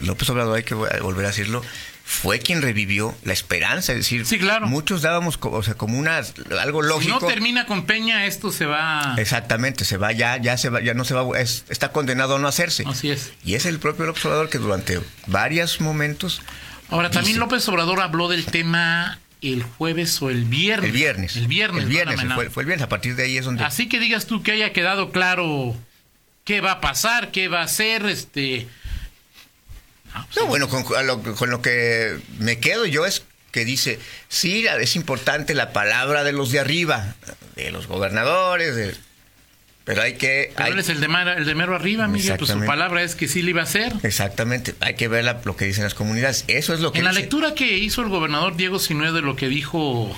López 0.00 0.28
Obrador, 0.30 0.56
hay 0.56 0.62
que 0.62 0.74
volver 0.74 1.26
a 1.26 1.28
decirlo, 1.28 1.62
fue 2.04 2.38
quien 2.38 2.62
revivió 2.62 3.14
la 3.24 3.32
esperanza, 3.34 3.92
es 3.92 3.98
decir, 3.98 4.24
Sí, 4.26 4.38
claro. 4.38 4.66
muchos 4.66 5.02
dábamos, 5.02 5.38
o 5.42 5.62
sea, 5.62 5.74
como 5.74 5.98
una 5.98 6.22
algo 6.60 6.82
Si 6.82 6.88
lógico. 6.88 7.18
no 7.20 7.26
termina 7.26 7.66
con 7.66 7.84
Peña, 7.86 8.24
esto 8.26 8.50
se 8.50 8.64
va. 8.66 9.14
Exactamente, 9.18 9.84
se 9.84 9.96
va 9.98 10.10
ya, 10.12 10.38
ya 10.38 10.56
se 10.56 10.70
va, 10.70 10.80
ya 10.80 10.94
no 10.94 11.04
se 11.04 11.14
va, 11.14 11.38
es- 11.38 11.64
está 11.68 11.92
condenado 11.92 12.36
a 12.36 12.38
no 12.38 12.48
hacerse. 12.48 12.84
Así 12.86 13.10
es. 13.10 13.32
Y 13.44 13.54
es 13.54 13.66
el 13.66 13.78
propio 13.78 14.06
López 14.06 14.24
Obrador 14.24 14.48
que 14.48 14.58
durante 14.58 15.00
varios 15.26 15.80
momentos, 15.80 16.40
Ahora, 16.90 17.10
también 17.10 17.34
Dice- 17.34 17.38
López 17.40 17.68
Obrador 17.68 18.00
habló 18.00 18.28
del 18.28 18.44
tema 18.46 19.18
el 19.42 19.62
jueves 19.62 20.20
o 20.22 20.28
el 20.30 20.44
viernes. 20.44 20.86
el 20.86 20.92
viernes, 20.92 21.36
El 21.36 21.46
viernes. 21.46 21.84
el 21.84 21.88
viernes, 21.88 22.16
fue, 22.34 22.44
no. 22.44 22.50
fue 22.50 22.62
el 22.62 22.66
viernes, 22.66 22.84
a 22.84 22.88
partir 22.88 23.16
de 23.16 23.24
ahí 23.24 23.36
es 23.38 23.44
donde 23.44 23.64
Así 23.64 23.88
que 23.88 23.98
digas 24.00 24.26
tú 24.26 24.42
que 24.42 24.52
haya 24.52 24.72
quedado 24.72 25.12
claro 25.12 25.74
qué 26.44 26.60
va 26.60 26.72
a 26.72 26.80
pasar, 26.80 27.30
qué 27.30 27.48
va 27.48 27.60
a 27.60 27.64
hacer, 27.64 28.04
este. 28.06 28.66
Ah, 30.12 30.26
pues, 30.26 30.36
No, 30.44 30.46
bueno, 30.46 30.68
con, 30.68 30.84
lo, 31.06 31.22
con 31.22 31.50
lo 31.50 31.62
que 31.62 32.18
me 32.38 32.58
quedo 32.58 32.84
yo 32.86 33.06
es 33.06 33.22
que 33.52 33.64
dice, 33.64 33.98
sí, 34.28 34.66
es 34.66 34.94
importante 34.96 35.54
la 35.54 35.72
palabra 35.72 36.22
de 36.24 36.32
los 36.32 36.50
de 36.52 36.60
arriba, 36.60 37.14
de 37.56 37.70
los 37.70 37.86
gobernadores, 37.86 38.74
de- 38.76 38.96
pero 39.90 40.02
hay 40.02 40.14
que... 40.14 40.52
Pero 40.56 40.66
hay- 40.66 40.72
él 40.72 40.78
es 40.78 40.88
el 40.88 41.00
de, 41.00 41.08
mar- 41.08 41.28
el 41.38 41.44
de 41.44 41.54
mero 41.54 41.74
arriba, 41.74 42.08
Miguel. 42.08 42.36
Pues 42.38 42.50
su 42.50 42.64
palabra 42.64 43.02
es 43.02 43.14
que 43.14 43.28
sí 43.28 43.42
le 43.42 43.50
iba 43.50 43.60
a 43.60 43.64
hacer. 43.64 43.92
Exactamente, 44.02 44.74
hay 44.80 44.94
que 44.94 45.08
ver 45.08 45.24
la- 45.24 45.40
lo 45.44 45.56
que 45.56 45.64
dicen 45.66 45.84
las 45.84 45.94
comunidades. 45.94 46.44
Eso 46.48 46.72
es 46.74 46.80
lo 46.80 46.92
que... 46.92 46.98
En 46.98 47.04
la 47.04 47.12
lectura 47.12 47.54
que 47.54 47.78
hizo 47.78 48.02
el 48.02 48.08
gobernador 48.08 48.56
Diego 48.56 48.78
Sinue 48.78 49.12
de 49.12 49.22
lo 49.22 49.36
que 49.36 49.48
dijo 49.48 50.16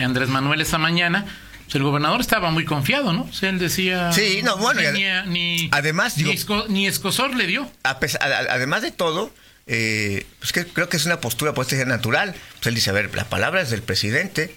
Andrés 0.00 0.28
Manuel 0.28 0.60
esa 0.60 0.78
mañana, 0.78 1.26
pues 1.64 1.74
el 1.76 1.82
gobernador 1.82 2.20
estaba 2.20 2.50
muy 2.50 2.64
confiado, 2.64 3.12
¿no? 3.12 3.22
O 3.22 3.32
sea, 3.32 3.50
él 3.50 3.58
decía. 3.58 4.12
Sí, 4.12 4.40
no, 4.42 4.56
bueno, 4.56 4.80
Ni, 4.92 5.00
y 5.00 5.04
ad- 5.04 5.26
ni, 5.26 5.68
además, 5.72 6.16
digo- 6.16 6.30
ni, 6.30 6.36
esco- 6.36 6.66
ni 6.68 6.86
escosor 6.86 7.34
le 7.36 7.46
dio. 7.46 7.70
A 7.84 7.90
a- 7.90 7.98
además 8.50 8.82
de 8.82 8.90
todo, 8.90 9.30
eh, 9.66 10.24
pues 10.38 10.52
que 10.52 10.66
creo 10.66 10.88
que 10.88 10.96
es 10.96 11.04
una 11.04 11.20
postura 11.20 11.52
pues, 11.52 11.68
ser 11.68 11.86
natural. 11.86 12.34
Pues 12.56 12.66
él 12.68 12.74
dice, 12.74 12.88
a 12.90 12.94
ver, 12.94 13.14
la 13.14 13.28
palabra 13.28 13.60
es 13.60 13.68
del 13.70 13.82
presidente 13.82 14.56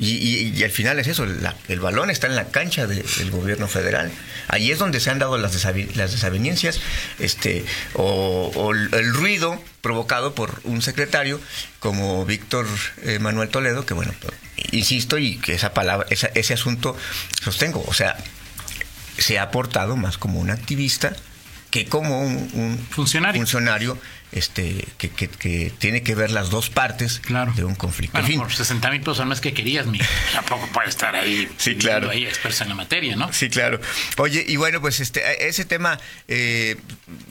y, 0.00 0.14
y- 0.16 0.52
y 0.56 0.64
al 0.64 0.70
final 0.70 0.98
es 0.98 1.06
eso, 1.06 1.26
la- 1.26 1.54
el 1.68 1.78
balón 1.78 2.10
está 2.10 2.26
en 2.26 2.34
la 2.34 2.46
cancha 2.48 2.86
de- 2.86 3.02
del 3.18 3.30
gobierno 3.30 3.68
federal. 3.68 4.10
Ahí 4.48 4.70
es 4.72 4.78
donde 4.78 4.98
se 4.98 5.10
han 5.10 5.18
dado 5.18 5.36
las, 5.38 5.52
las 5.94 6.10
desavenencias 6.12 6.80
este, 7.18 7.64
o, 7.94 8.72
el 8.74 9.14
ruido 9.14 9.62
provocado 9.82 10.34
por 10.34 10.60
un 10.64 10.82
secretario 10.82 11.40
como 11.78 12.24
Víctor 12.26 12.66
eh, 13.02 13.18
Manuel 13.18 13.48
Toledo, 13.50 13.84
que 13.86 13.94
bueno, 13.94 14.12
insisto 14.72 15.18
y 15.18 15.36
que 15.38 15.52
esa 15.54 15.72
palabra, 15.74 16.06
esa- 16.10 16.30
ese 16.34 16.54
asunto 16.54 16.96
sostengo, 17.42 17.84
o 17.86 17.94
sea, 17.94 18.16
se 19.18 19.38
ha 19.38 19.50
portado 19.50 19.96
más 19.96 20.16
como 20.18 20.40
un 20.40 20.50
activista 20.50 21.14
que 21.70 21.86
como 21.86 22.22
un, 22.22 22.50
un 22.54 22.78
Funcionario. 22.90 23.40
funcionario, 23.40 23.98
este, 24.32 24.84
que, 24.98 25.08
que- 25.10 25.28
que 25.28 25.72
tiene 25.78 26.02
que 26.02 26.14
ver 26.14 26.30
las 26.30 26.50
dos 26.50 26.70
partes 26.70 27.18
Claro. 27.20 27.52
de 27.56 27.64
un 27.64 27.74
conflicto. 27.74 28.12
Bueno, 28.12 28.26
en 28.26 28.32
fin, 28.32 28.40
por 28.40 28.52
60 28.52 28.90
mil 28.90 29.02
mes 29.26 29.40
que 29.40 29.52
querías, 29.54 29.86
mi. 29.86 29.98
Tampoco 30.32 30.66
puede 30.72 30.88
estar 30.88 31.14
ahí. 31.16 31.48
Sí, 31.58 31.76
claro. 31.76 32.10
Ahí 32.10 32.24
experto 32.26 32.62
en 32.62 32.68
la 32.70 32.74
materia, 32.76 33.16
¿no? 33.16 33.32
Sí, 33.32 33.48
claro. 33.50 33.80
Oye, 34.18 34.44
y 34.46 34.56
bueno, 34.56 34.80
pues 34.80 35.00
este, 35.00 35.48
ese 35.48 35.64
tema, 35.64 35.98
eh, 36.28 36.76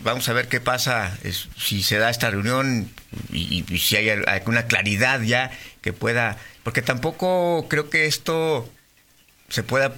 vamos 0.04 0.28
a 0.30 0.34
ver 0.34 0.48
qué 0.48 0.60
pasa, 0.62 1.18
es- 1.24 1.48
si 1.58 1.84
se 1.84 1.98
da 1.98 2.10
esta 2.10 2.30
reunión 2.32 2.90
y, 3.32 3.64
y 3.70 3.80
si 3.80 3.96
hay 3.96 4.10
al- 4.10 4.28
alguna 4.28 4.68
claridad 4.68 5.22
ya 5.22 5.52
que 5.82 5.94
pueda, 5.94 6.38
porque 6.64 6.82
tampoco 6.82 7.68
creo 7.70 7.90
que 7.90 8.06
esto 8.08 8.70
se 9.50 9.64
pueda, 9.64 9.94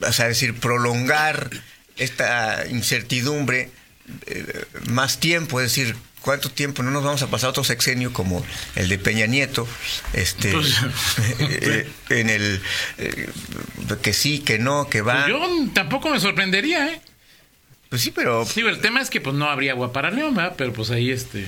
o 0.00 0.12
sea, 0.12 0.28
decir, 0.28 0.54
prolongar 0.58 1.50
esta 1.98 2.66
incertidumbre 2.68 3.70
eh, 4.26 4.64
más 4.88 5.20
tiempo, 5.20 5.60
es 5.60 5.74
decir, 5.74 5.94
¿cuánto 6.22 6.50
tiempo? 6.50 6.82
No 6.82 6.90
nos 6.90 7.04
vamos 7.04 7.22
a 7.22 7.28
pasar 7.28 7.50
otro 7.50 7.64
sexenio 7.64 8.12
como 8.12 8.44
el 8.74 8.88
de 8.88 8.98
Peña 8.98 9.26
Nieto, 9.26 9.68
este, 10.12 10.52
Pues, 10.52 10.76
eh, 11.38 11.88
en 12.10 12.30
el 12.30 12.62
eh, 12.98 13.28
que 14.02 14.12
sí, 14.12 14.40
que 14.40 14.58
no, 14.58 14.88
que 14.88 15.02
va. 15.02 15.24
Pues 15.24 15.28
yo 15.28 15.70
tampoco 15.74 16.10
me 16.10 16.20
sorprendería, 16.20 16.88
¿eh? 16.88 17.00
Pues 17.88 18.02
sí, 18.02 18.10
pero 18.10 18.46
Digo, 18.54 18.68
el 18.68 18.80
tema 18.80 19.00
es 19.00 19.10
que 19.10 19.20
pues 19.20 19.34
no 19.34 19.48
habría 19.48 19.72
agua 19.72 19.92
para 19.92 20.10
León, 20.10 20.34
¿verdad? 20.34 20.54
Pero 20.58 20.72
pues 20.72 20.90
ahí 20.90 21.10
este. 21.10 21.46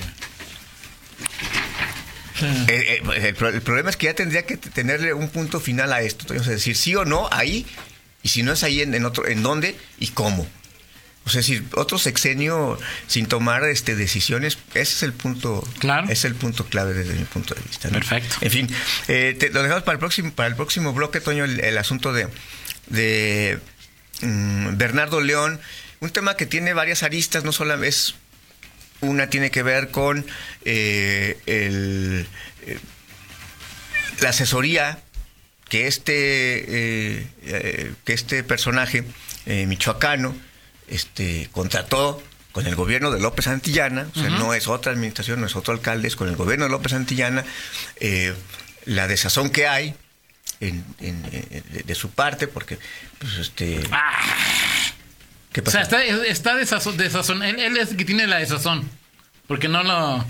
el, 2.67 3.11
el 3.11 3.61
problema 3.61 3.91
es 3.91 3.97
que 3.97 4.07
ya 4.07 4.15
tendría 4.15 4.45
que 4.47 4.57
tenerle 4.57 5.13
un 5.13 5.29
punto 5.29 5.59
final 5.59 5.93
a 5.93 6.01
esto. 6.01 6.33
Es 6.33 6.47
decir, 6.47 6.75
sí 6.75 6.95
o 6.95 7.05
no, 7.05 7.27
ahí, 7.31 7.67
y 8.23 8.29
si 8.29 8.43
no 8.43 8.53
es 8.53 8.63
ahí, 8.63 8.81
en, 8.81 8.93
en 8.93 9.05
otro, 9.05 9.27
en 9.27 9.43
dónde 9.43 9.75
y 9.99 10.07
cómo. 10.09 10.47
O 11.23 11.29
sea, 11.29 11.41
decir, 11.41 11.63
otro 11.75 11.99
sexenio 11.99 12.79
sin 13.05 13.27
tomar 13.27 13.63
este 13.65 13.95
decisiones, 13.95 14.57
ese 14.73 14.95
es 14.95 15.03
el 15.03 15.13
punto, 15.13 15.63
Claro. 15.77 16.07
es 16.09 16.25
el 16.25 16.33
punto 16.33 16.65
clave 16.65 16.93
desde 16.95 17.13
mi 17.13 17.25
punto 17.25 17.53
de 17.53 17.61
vista. 17.61 17.89
¿no? 17.89 17.93
Perfecto. 17.99 18.35
En 18.41 18.49
fin, 18.51 18.69
eh, 19.07 19.35
te- 19.39 19.49
lo 19.51 19.61
dejamos 19.61 19.83
para 19.83 19.93
el 19.93 19.99
próximo, 19.99 20.31
para 20.33 20.49
el 20.49 20.55
próximo 20.55 20.93
bloque, 20.93 21.21
Toño, 21.21 21.43
el, 21.45 21.59
el 21.59 21.77
asunto 21.77 22.11
de, 22.11 22.27
de 22.87 23.59
mm, 24.21 24.77
Bernardo 24.77 25.21
León, 25.21 25.59
un 25.99 26.09
tema 26.09 26.35
que 26.35 26.47
tiene 26.47 26.73
varias 26.73 27.03
aristas, 27.03 27.43
no 27.43 27.51
solo 27.51 27.81
es 27.83 28.15
una 29.01 29.29
tiene 29.29 29.51
que 29.51 29.61
ver 29.61 29.89
con 29.91 30.25
eh, 30.65 31.37
el, 31.45 32.27
eh, 32.65 32.79
la 34.21 34.29
asesoría 34.29 34.99
que 35.71 35.87
este 35.87 36.13
eh, 36.67 37.27
eh, 37.45 37.93
que 38.03 38.11
este 38.11 38.43
personaje 38.43 39.05
eh, 39.45 39.65
michoacano 39.67 40.35
este 40.89 41.47
contrató 41.53 42.21
con 42.51 42.67
el 42.67 42.75
gobierno 42.75 43.09
de 43.11 43.21
López 43.21 43.45
Santillana, 43.45 44.07
o 44.13 44.19
sea, 44.19 44.29
no 44.31 44.53
es 44.53 44.67
otra 44.67 44.91
administración, 44.91 45.39
no 45.39 45.47
es 45.47 45.55
otro 45.55 45.73
alcalde, 45.73 46.09
es 46.09 46.17
con 46.17 46.27
el 46.27 46.35
gobierno 46.35 46.65
de 46.65 46.71
López 46.71 46.91
Santillana, 46.91 47.45
eh, 48.01 48.33
la 48.83 49.07
desazón 49.07 49.49
que 49.49 49.67
hay 49.67 49.95
en- 50.59 50.83
en- 50.99 51.23
en- 51.31 51.63
de, 51.71 51.83
de 51.85 51.95
su 51.95 52.09
parte, 52.09 52.49
porque 52.49 52.77
pues 53.19 53.37
este 53.37 53.79
¿qué 55.53 55.61
O 55.65 55.71
sea, 55.71 55.83
está, 55.83 56.03
está 56.03 56.55
desazón. 56.57 56.97
desazón. 56.97 57.43
Él, 57.43 57.59
él 57.59 57.77
es 57.77 57.91
el 57.91 57.97
que 57.97 58.03
tiene 58.05 58.27
la 58.27 58.39
desazón. 58.39 58.89
Porque 59.47 59.67
no 59.69 59.83
lo. 59.83 60.25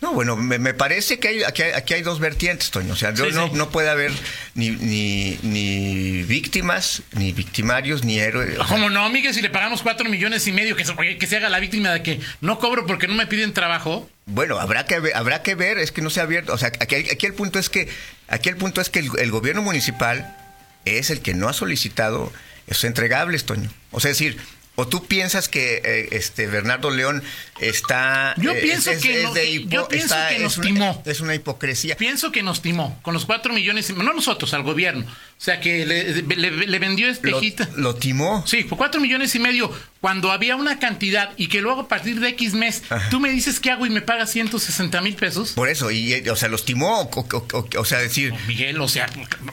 No, 0.00 0.12
bueno, 0.12 0.36
me, 0.36 0.58
me 0.58 0.74
parece 0.74 1.18
que 1.18 1.28
hay, 1.28 1.42
aquí, 1.44 1.62
hay, 1.62 1.72
aquí 1.72 1.94
hay 1.94 2.02
dos 2.02 2.20
vertientes, 2.20 2.70
Toño. 2.70 2.92
O 2.92 2.96
sea, 2.96 3.12
no, 3.12 3.24
Sí, 3.24 3.30
no, 3.32 3.46
sí. 3.48 3.52
no 3.54 3.70
puede 3.70 3.88
haber 3.88 4.12
ni, 4.54 4.70
ni, 4.70 5.38
ni 5.42 6.22
víctimas, 6.24 7.02
ni 7.12 7.32
victimarios, 7.32 8.04
ni 8.04 8.18
héroes. 8.18 8.58
Como 8.68 8.90
no, 8.90 9.08
Miguel, 9.08 9.32
si 9.32 9.40
le 9.40 9.50
pagamos 9.50 9.82
cuatro 9.82 10.08
millones 10.10 10.46
y 10.46 10.52
medio, 10.52 10.76
que 10.76 10.84
se, 10.84 10.94
que 11.18 11.26
se 11.26 11.36
haga 11.38 11.48
la 11.48 11.58
víctima 11.60 11.90
de 11.92 12.02
que 12.02 12.20
no 12.40 12.58
cobro 12.58 12.86
porque 12.86 13.06
no 13.08 13.14
me 13.14 13.26
piden 13.26 13.54
trabajo. 13.54 14.10
Bueno, 14.26 14.58
habrá 14.58 14.84
que 14.84 15.00
ver, 15.00 15.14
habrá 15.16 15.42
que 15.42 15.54
ver, 15.54 15.78
es 15.78 15.90
que 15.92 16.02
no 16.02 16.10
se 16.10 16.20
ha 16.20 16.24
abierto. 16.24 16.52
O 16.52 16.58
sea, 16.58 16.68
aquí, 16.80 16.94
aquí 16.96 17.26
el 17.26 17.34
punto 17.34 17.58
es 17.58 17.70
que, 17.70 17.88
aquí 18.28 18.48
el 18.50 18.56
punto 18.56 18.80
es 18.80 18.90
que 18.90 18.98
el, 18.98 19.10
el 19.18 19.30
gobierno 19.30 19.62
municipal 19.62 20.36
es 20.84 21.08
el 21.10 21.20
que 21.20 21.32
no 21.34 21.48
ha 21.48 21.52
solicitado 21.54 22.32
esos 22.66 22.84
entregables, 22.84 23.44
Toño. 23.44 23.70
O 23.90 24.00
sea, 24.00 24.10
es 24.10 24.18
decir, 24.18 24.38
o 24.76 24.86
tú 24.88 25.04
piensas 25.06 25.48
que 25.48 25.80
eh, 25.84 26.08
este 26.12 26.46
Bernardo 26.46 26.90
León 26.90 27.22
está 27.60 28.34
Yo 28.38 28.52
pienso 28.60 28.90
que 29.00 29.22
no- 29.22 29.34
yo 29.68 29.88
pienso 29.88 30.14
que 30.28 30.38
nos 30.40 30.52
es 30.52 30.58
una- 30.58 30.66
timó. 30.66 31.02
es 31.06 31.20
una 31.20 31.34
hipocresía. 31.34 31.96
Pienso 31.96 32.32
que 32.32 32.42
nos 32.42 32.60
timó 32.62 32.98
con 33.02 33.14
los 33.14 33.24
cuatro 33.24 33.52
millones, 33.54 33.88
y- 33.90 33.92
no 33.92 34.12
nosotros, 34.12 34.52
al 34.54 34.62
gobierno. 34.64 35.06
O 35.36 35.42
sea, 35.44 35.60
que 35.60 35.84
le, 35.84 36.22
le- 36.22 36.66
le 36.66 36.78
vendió 36.78 37.08
espejita. 37.08 37.68
lo 37.76 37.94
timó. 37.96 38.44
Sí, 38.46 38.64
por 38.64 38.78
cuatro 38.78 39.00
millones 39.00 39.34
y 39.34 39.38
medio, 39.38 39.70
cuando 40.00 40.32
había 40.32 40.56
una 40.56 40.78
cantidad 40.78 41.32
y 41.36 41.48
que 41.48 41.60
luego 41.60 41.82
a 41.82 41.88
partir 41.88 42.18
de 42.20 42.28
X 42.30 42.54
mes, 42.54 42.82
Ajá. 42.88 43.10
tú 43.10 43.20
me 43.20 43.28
dices 43.30 43.60
qué 43.60 43.70
hago 43.70 43.84
y 43.84 43.90
me 43.90 44.00
pagas 44.00 44.30
160 44.30 45.00
mil 45.02 45.16
pesos. 45.16 45.52
Por 45.52 45.68
eso, 45.68 45.90
y, 45.90 46.14
eh, 46.14 46.30
o 46.30 46.36
sea, 46.36 46.48
los 46.48 46.64
timó, 46.64 47.00
o, 47.02 47.10
o- 47.20 47.46
o- 47.52 47.68
o 47.78 47.84
sea, 47.84 47.98
decir, 47.98 48.32
Miguel, 48.46 48.80
o 48.80 48.88
sea, 48.88 49.06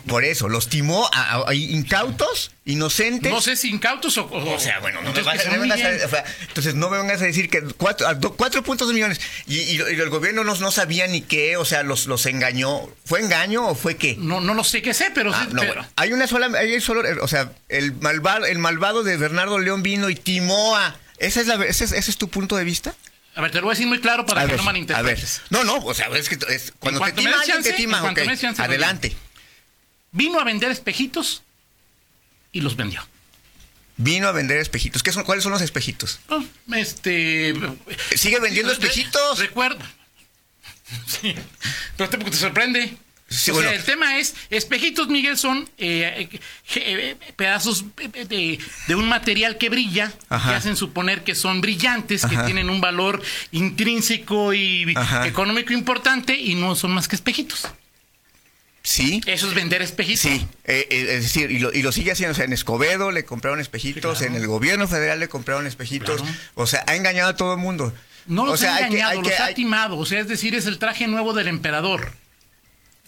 por 0.07 0.23
eso, 0.23 0.47
los 0.47 0.69
timó 0.69 1.09
a, 1.13 1.53
incautos, 1.53 2.51
inocentes. 2.65 3.31
no 3.31 3.41
sé 3.41 3.55
si 3.55 3.69
incautos 3.69 4.17
o... 4.17 4.29
O 4.31 4.59
sea, 4.59 4.79
bueno, 4.79 4.99
no 5.01 5.11
me 5.11 5.19
entonces, 5.19 5.25
vas 5.25 5.57
me 5.67 5.73
a- 5.73 6.05
o 6.05 6.09
sea, 6.09 6.23
entonces 6.47 6.75
no 6.75 6.89
me 6.89 6.97
vengas 6.99 7.21
a 7.21 7.25
decir 7.25 7.49
que 7.49 7.61
cuatro, 7.77 8.07
cuatro 8.37 8.63
puntos 8.63 8.87
de 8.87 8.93
millones 8.93 9.19
y, 9.47 9.57
y- 9.57 9.75
y 9.77 9.79
el 9.79 10.09
gobierno 10.09 10.43
no, 10.43 10.55
no 10.55 10.71
sabía 10.71 11.07
ni 11.07 11.21
qué, 11.21 11.57
o 11.57 11.65
sea, 11.65 11.83
los, 11.83 12.05
los 12.07 12.25
engañó. 12.27 12.81
¿Fue 13.05 13.19
engaño 13.19 13.67
o 13.67 13.75
fue 13.75 13.97
qué? 13.97 14.15
No, 14.17 14.39
no 14.39 14.53
lo 14.53 14.63
sé 14.63 14.81
qué 14.81 14.93
sé, 14.93 15.11
pero 15.13 15.33
Ah, 15.33 15.45
sí, 15.47 15.53
no, 15.53 15.61
pero- 15.61 15.70
bueno, 15.75 15.87
hay 15.95 16.13
una 16.13 16.27
sola, 16.27 16.49
hay 16.57 16.79
solo, 16.81 17.03
o 17.23 17.27
sea, 17.27 17.51
el 17.69 17.93
malvado, 17.93 18.45
el 18.45 18.57
malvado 18.59 19.03
de 19.03 19.17
Bernardo 19.17 19.59
León 19.59 19.83
vino 19.83 20.09
y 20.09 20.15
timó 20.15 20.75
a. 20.77 20.95
¿Esa 21.17 21.41
es 21.41 21.47
la, 21.47 21.55
ese, 21.65 21.83
es, 21.85 21.91
ese 21.91 22.11
es 22.11 22.17
tu 22.17 22.29
punto 22.29 22.55
de 22.55 22.63
vista? 22.63 22.95
A 23.35 23.41
ver, 23.41 23.51
te 23.51 23.57
lo 23.57 23.63
voy 23.63 23.71
a 23.71 23.75
decir 23.75 23.87
muy 23.87 24.01
claro 24.01 24.25
para 24.25 24.41
a 24.41 24.45
que 24.45 24.51
ver, 24.51 24.57
no 24.57 24.63
a 24.63 24.65
ver. 24.65 24.73
malinterpretes. 24.73 25.41
No, 25.49 25.63
no, 25.63 25.77
o 25.77 25.93
sea, 25.93 26.07
es 26.07 26.27
que 26.29 26.35
es- 26.53 26.73
cuando 26.79 26.99
te 26.99 27.13
cuanto 27.13 27.21
me 27.21 27.29
tima 27.29 27.31
des 27.31 27.39
alguien, 27.41 27.57
te 27.63 27.69
chance, 27.69 27.81
tima, 27.81 27.97
en 27.97 28.03
cuanto 28.03 28.21
ok, 28.21 28.25
me 28.27 28.31
des 28.33 28.41
chance, 28.41 28.61
lo 28.61 28.65
adelante. 28.65 29.15
Vino 30.11 30.39
a 30.39 30.43
vender 30.43 30.71
espejitos 30.71 31.43
y 32.51 32.61
los 32.61 32.75
vendió. 32.75 33.07
Vino 33.97 34.27
a 34.27 34.31
vender 34.31 34.57
espejitos. 34.57 35.03
¿Qué 35.03 35.11
son, 35.13 35.23
¿Cuáles 35.23 35.43
son 35.43 35.51
los 35.53 35.61
espejitos? 35.61 36.19
Oh, 36.29 36.43
Este. 36.73 37.53
¿Sigue 38.15 38.39
vendiendo 38.39 38.71
espejitos? 38.73 39.39
Recuerda. 39.39 39.89
Sí. 41.07 41.33
Pero 41.95 42.09
te, 42.09 42.17
te 42.17 42.33
sorprende. 42.35 42.97
Sí, 43.31 43.51
o 43.51 43.53
bueno. 43.55 43.69
sea, 43.69 43.77
el 43.79 43.85
tema 43.85 44.17
es, 44.17 44.35
espejitos, 44.49 45.07
Miguel, 45.07 45.37
son 45.37 45.69
eh, 45.77 46.27
eh, 46.29 46.39
eh, 46.75 47.15
pedazos 47.35 47.85
eh, 47.99 48.25
de, 48.25 48.59
de 48.87 48.95
un 48.95 49.07
material 49.07 49.57
que 49.57 49.69
brilla, 49.69 50.11
Ajá. 50.29 50.49
que 50.49 50.55
hacen 50.57 50.75
suponer 50.75 51.23
que 51.23 51.33
son 51.33 51.61
brillantes, 51.61 52.25
que 52.25 52.37
tienen 52.45 52.69
un 52.69 52.81
valor 52.81 53.21
intrínseco 53.51 54.53
y 54.53 54.93
Ajá. 54.95 55.27
económico 55.27 55.71
importante 55.73 56.35
y 56.35 56.55
no 56.55 56.75
son 56.75 56.91
más 56.91 57.07
que 57.07 57.15
espejitos. 57.15 57.67
Sí. 58.83 59.21
Eso 59.27 59.47
es 59.47 59.53
vender 59.53 59.81
espejitos. 59.83 60.21
Sí, 60.21 60.45
eh, 60.65 60.87
es 60.89 61.23
decir, 61.23 61.51
y 61.51 61.59
lo, 61.59 61.71
y 61.71 61.83
lo 61.83 61.91
sigue 61.91 62.11
haciendo. 62.11 62.31
O 62.31 62.35
sea, 62.35 62.45
en 62.45 62.53
Escobedo 62.53 63.11
le 63.11 63.23
compraron 63.25 63.59
espejitos, 63.59 64.17
claro. 64.17 64.33
en 64.35 64.41
el 64.41 64.47
gobierno 64.47 64.87
federal 64.87 65.19
le 65.19 65.27
compraron 65.29 65.67
espejitos. 65.67 66.19
Claro. 66.21 66.35
O 66.55 66.65
sea, 66.65 66.83
ha 66.87 66.95
engañado 66.95 67.29
a 67.29 67.35
todo 67.35 67.53
el 67.53 67.59
mundo. 67.59 67.93
No 68.25 68.45
los 68.45 68.55
o 68.55 68.57
sea, 68.57 68.75
ha 68.75 68.79
que- 68.79 68.85
engañado, 68.85 69.21
que- 69.21 69.29
los 69.29 69.39
ha 69.39 69.53
timado. 69.53 69.97
O 69.97 70.05
sea, 70.05 70.19
es 70.19 70.27
decir, 70.27 70.55
es 70.55 70.65
el 70.65 70.79
traje 70.79 71.07
nuevo 71.07 71.33
del 71.33 71.47
emperador. 71.47 72.11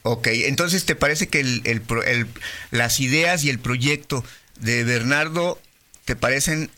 Ok, 0.04 0.28
entonces 0.32 0.86
te 0.86 0.96
parece 0.96 1.28
que 1.28 1.40
el, 1.40 1.62
el 1.66 1.82
el- 2.06 2.28
las 2.72 3.00
ideas 3.00 3.44
y 3.44 3.50
el 3.50 3.60
proyecto 3.60 4.24
de 4.60 4.84
Bernardo 4.84 5.60
te 6.06 6.16
parecen 6.16 6.70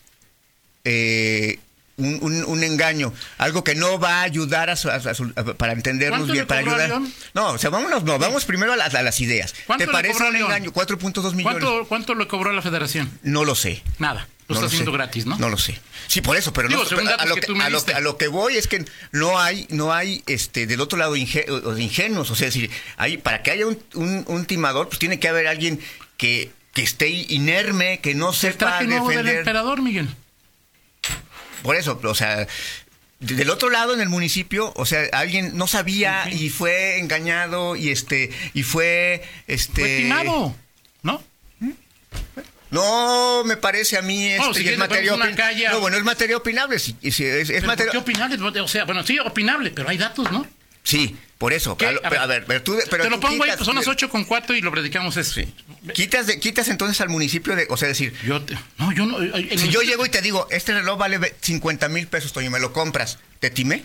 eh, 0.84 1.58
un, 1.96 2.18
un- 2.20 2.44
un 2.44 2.62
engaño, 2.62 3.12
algo 3.38 3.64
que 3.64 3.74
no 3.74 3.98
va 3.98 4.20
a 4.20 4.22
ayudar 4.22 4.70
a 4.70 4.76
su- 4.76 4.90
a 4.90 5.14
su- 5.14 5.32
a- 5.34 5.44
para 5.54 5.72
entendernos 5.72 6.20
¿Cuánto 6.20 6.32
bien, 6.34 6.46
para 6.46 6.60
ayudar. 6.60 7.00
No, 7.34 7.48
o 7.52 7.58
sea, 7.58 7.70
vámonos, 7.70 8.04
no, 8.04 8.18
vamos 8.18 8.44
primero 8.44 8.72
a 8.72 8.76
las, 8.76 8.94
a 8.94 9.02
las 9.02 9.20
ideas. 9.20 9.54
¿Cuánto 9.66 9.84
¿Te 9.84 9.86
le 9.90 9.92
parece 9.92 10.22
un 10.22 10.36
engaño? 10.36 10.72
4.2 10.72 11.32
millones. 11.34 11.42
¿Cuánto, 11.42 11.88
¿Cuánto 11.88 12.14
le 12.14 12.28
cobró 12.28 12.52
la 12.52 12.62
federación? 12.62 13.10
No 13.22 13.44
lo 13.44 13.54
sé. 13.54 13.82
Nada. 13.98 14.28
Lo 14.48 14.54
No 14.54 14.60
está 14.60 14.66
haciendo 14.66 14.92
gratis, 14.92 15.26
¿no? 15.26 15.36
No 15.38 15.48
lo 15.48 15.58
sé. 15.58 15.78
Sí, 16.06 16.20
por 16.20 16.36
eso, 16.36 16.52
pero 16.52 16.68
Digo, 16.68 16.84
no 16.84 17.10
a, 17.18 17.26
lo 17.26 17.34
que 17.34 17.40
que, 17.40 17.46
tú 17.48 17.56
me 17.56 17.64
a, 17.64 17.68
lo 17.68 17.78
diste. 17.78 17.92
que, 17.92 17.98
a 17.98 18.00
lo 18.00 18.16
que 18.16 18.28
voy 18.28 18.56
es 18.56 18.68
que 18.68 18.84
no 19.10 19.40
hay, 19.40 19.66
no 19.70 19.92
hay 19.92 20.22
este 20.26 20.66
del 20.68 20.80
otro 20.80 20.96
lado 20.98 21.16
ingenuos. 21.16 22.30
O 22.30 22.36
sea, 22.36 22.46
decir, 22.46 22.70
hay, 22.96 23.16
para 23.18 23.42
que 23.42 23.50
haya 23.50 23.66
un, 23.66 23.76
un- 23.94 24.24
un 24.28 24.46
timador, 24.46 24.86
pues 24.88 25.00
tiene 25.00 25.18
que 25.18 25.26
haber 25.28 25.48
alguien 25.48 25.80
que, 26.16 26.52
que 26.74 26.82
esté 26.82 27.08
inerme, 27.08 27.98
que 27.98 28.14
no 28.14 28.30
El 28.30 28.34
sepa 28.36 28.58
traje 28.58 28.84
nuevo 28.86 29.08
del 29.08 29.16
defender. 29.18 29.38
emperador, 29.38 29.82
Miguel. 29.82 30.08
Por 31.62 31.74
eso, 31.76 31.98
o 32.02 32.14
sea, 32.14 32.46
de- 33.18 33.34
del 33.34 33.50
otro 33.50 33.70
lado 33.70 33.94
en 33.94 34.00
el 34.00 34.08
municipio, 34.08 34.72
o 34.76 34.86
sea, 34.86 35.08
alguien 35.12 35.56
no 35.56 35.66
sabía 35.66 36.30
y 36.32 36.50
fue 36.50 36.98
engañado 37.00 37.74
y 37.76 37.90
este 37.90 38.30
y 38.54 38.62
fue 38.62 39.24
este 39.48 39.80
Fue 39.80 39.96
timado, 40.02 40.54
¿no? 41.02 41.22
No, 42.70 43.44
me 43.44 43.56
parece 43.56 43.96
a 43.96 44.02
mí 44.02 44.26
este, 44.26 44.54
si 44.54 44.64
y 44.64 44.68
es 44.70 44.78
materia 44.78 45.12
ponemos 45.12 45.26
una 45.26 45.30
opin- 45.32 45.36
calle 45.36 45.66
a- 45.68 45.72
No, 45.72 45.80
bueno, 45.80 45.96
es 45.96 46.02
materia 46.04 46.36
opinable, 46.36 46.78
sí, 46.78 46.96
sí, 47.02 47.24
es, 47.24 47.24
es 47.24 47.48
Pero 47.48 47.60
¿por 47.60 47.66
materia 47.68 47.92
¿Qué 47.92 47.98
opinable? 47.98 48.60
O 48.60 48.68
sea, 48.68 48.84
bueno, 48.84 49.04
sí, 49.06 49.18
opinable, 49.20 49.70
pero 49.70 49.88
hay 49.88 49.98
datos, 49.98 50.30
¿no? 50.32 50.46
Sí, 50.82 51.16
por 51.38 51.52
eso. 51.52 51.76
A, 51.80 51.92
lo- 51.92 52.04
A 52.04 52.10
ver. 52.10 52.18
a 52.20 52.26
ver, 52.26 52.44
pero 52.46 52.62
tú, 52.62 52.76
pero 52.90 53.04
Te 53.04 53.10
lo 53.10 53.18
pongo 53.20 53.44
ahí, 53.44 53.50
quitas- 53.50 53.64
son 53.66 53.74
las 53.76 53.86
8 53.88 54.08
con 54.08 54.24
4 54.24 54.54
y 54.56 54.60
lo 54.62 54.70
predicamos 54.72 55.16
eso. 55.16 55.40
Quitas, 55.94 56.26
de- 56.26 56.38
quitas 56.40 56.68
entonces 56.68 57.00
al 57.00 57.08
municipio 57.08 57.54
de, 57.56 57.66
o 57.70 57.76
sea, 57.76 57.88
decir, 57.88 58.12
Yo 58.24 58.40
te- 58.42 58.56
no, 58.78 58.92
yo 58.92 59.06
no. 59.06 59.20
eh, 59.22 59.48
eh, 59.50 59.58
si 59.58 59.68
yo 59.68 59.82
llego 59.82 60.04
y 60.06 60.08
te 60.08 60.20
digo, 60.22 60.46
este 60.50 60.74
reloj 60.74 60.98
vale 60.98 61.18
ve- 61.18 61.34
50 61.40 61.88
mil 61.88 62.06
pesos, 62.08 62.32
Toño, 62.32 62.50
me 62.50 62.58
lo 62.60 62.72
compras, 62.72 63.18
¿te 63.40 63.50
timé? 63.50 63.84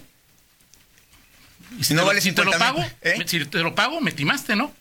y 1.80 1.84
si 1.84 1.94
no 1.94 2.00
te 2.02 2.04
lo- 2.04 2.08
vale 2.08 2.22
si 2.22 2.32
te 2.34 2.44
lo 2.44 2.52
50,000, 2.52 2.84
pago, 2.84 2.98
¿eh? 3.02 3.24
si 3.28 3.46
te 3.46 3.60
lo 3.60 3.74
pago, 3.76 4.02
me 4.02 4.12
timaste, 4.12 4.56
¿no? 4.56 4.74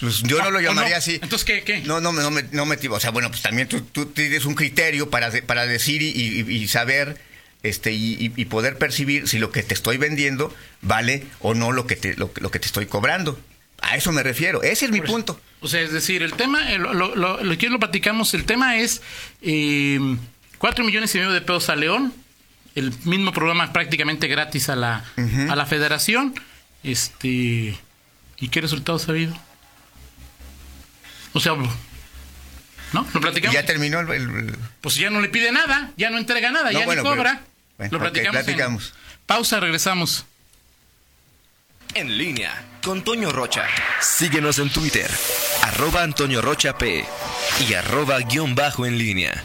Pues 0.00 0.22
yo 0.22 0.38
no 0.42 0.48
¿O 0.48 0.50
lo 0.50 0.60
llamaría 0.60 0.90
no? 0.92 0.96
así. 0.98 1.14
Entonces, 1.22 1.44
¿qué? 1.44 1.62
qué? 1.62 1.80
No, 1.80 2.00
no, 2.00 2.12
no 2.12 2.30
me, 2.30 2.42
no 2.52 2.66
me. 2.66 2.76
O 2.90 3.00
sea, 3.00 3.10
bueno, 3.10 3.30
pues 3.30 3.42
también 3.42 3.66
tú, 3.68 3.80
tú 3.80 4.06
tienes 4.06 4.44
un 4.44 4.54
criterio 4.54 5.08
para, 5.10 5.30
para 5.46 5.66
decir 5.66 6.02
y, 6.02 6.08
y- 6.10 6.40
y 6.54 6.68
saber 6.68 7.18
este 7.62 7.92
y, 7.92 8.32
y- 8.36 8.44
poder 8.44 8.76
percibir 8.78 9.26
si 9.26 9.38
lo 9.38 9.50
que 9.50 9.62
te 9.62 9.74
estoy 9.74 9.96
vendiendo 9.96 10.54
vale 10.82 11.24
o 11.40 11.54
no 11.54 11.72
lo 11.72 11.86
que 11.86 11.96
te, 11.96 12.14
lo, 12.16 12.30
lo 12.36 12.50
que 12.50 12.58
te 12.58 12.66
estoy 12.66 12.86
cobrando. 12.86 13.40
A 13.80 13.96
eso 13.96 14.12
me 14.12 14.22
refiero. 14.22 14.62
Ese 14.62 14.84
es 14.86 14.90
mi 14.90 14.98
Por 15.00 15.08
punto. 15.10 15.40
O 15.60 15.68
sea, 15.68 15.80
es 15.80 15.92
decir, 15.92 16.22
el 16.22 16.34
tema, 16.34 16.72
eh, 16.72 16.78
lo, 16.78 16.92
lo, 16.94 17.14
lo- 17.16 17.42
lo 17.42 17.58
que 17.58 17.68
lo 17.70 17.78
platicamos, 17.78 18.34
el 18.34 18.44
tema 18.44 18.76
es 18.78 19.00
eh, 19.42 19.98
4 20.58 20.84
millones 20.84 21.14
y 21.14 21.18
medio 21.18 21.32
de 21.32 21.40
pesos 21.40 21.68
a 21.70 21.76
León, 21.76 22.12
el 22.74 22.92
mismo 23.04 23.32
programa 23.32 23.72
prácticamente 23.72 24.28
gratis 24.28 24.68
a 24.68 24.76
la, 24.76 25.04
a 25.48 25.56
la 25.56 25.66
federación. 25.66 26.34
Este, 26.84 27.76
¿Y 28.38 28.48
qué 28.50 28.60
resultados 28.60 29.08
ha 29.08 29.12
habido? 29.12 29.36
O 31.36 31.40
sea, 31.40 31.52
¿no? 31.52 31.66
Lo 33.12 33.18
Y 33.18 33.22
platicamos. 33.22 33.54
ya 33.54 33.66
terminó 33.66 34.00
el, 34.00 34.08
el- 34.10 34.56
Pues 34.80 34.94
ya 34.94 35.10
no 35.10 35.20
le 35.20 35.28
pide 35.28 35.52
nada, 35.52 35.90
ya 35.96 36.08
no 36.08 36.16
entrega 36.18 36.50
nada, 36.50 36.72
No, 36.72 36.78
ya 36.78 36.86
bueno, 36.86 37.02
ni 37.02 37.08
cobra. 37.08 37.42
pero- 37.76 37.90
bueno, 37.90 37.90
lo 37.92 37.98
ok, 37.98 38.02
platicamos. 38.04 38.38
en- 38.40 38.44
platicamos. 38.44 38.94
Pausa, 39.26 39.60
regresamos. 39.60 40.24
En 41.94 42.16
línea 42.16 42.64
con 42.82 43.02
Toño 43.02 43.32
Rocha. 43.32 43.66
Síguenos 44.00 44.58
en 44.58 44.70
Twitter, 44.70 45.10
arroba 45.62 46.02
Antonio 46.02 46.40
Rocha 46.42 46.76
P 46.78 47.04
y 47.68 47.74
arroba 47.74 48.18
guion 48.20 48.54
bajo 48.54 48.86
en 48.86 48.96
línea. 48.98 49.42